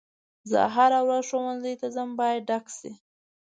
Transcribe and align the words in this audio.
زه 0.51 0.61
هره 0.75 0.99
ورځ 1.07 1.23
ښوونځي 1.29 1.73
ته 1.81 1.87
ځم 1.95 2.09
باید 2.19 2.41
ډک 2.49 2.65
شي. 2.77 2.91